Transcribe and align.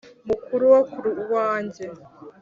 mukuru 0.27 0.63
wo 0.73 0.81
ku 0.91 1.01
wanjye, 1.33 1.85